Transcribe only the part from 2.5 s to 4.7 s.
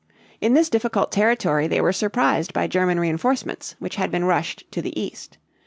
by German reinforcements which had been rushed